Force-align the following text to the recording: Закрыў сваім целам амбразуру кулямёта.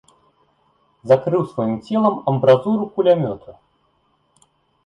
Закрыў 1.11 1.43
сваім 1.51 1.77
целам 1.89 2.15
амбразуру 2.31 2.83
кулямёта. 2.97 3.51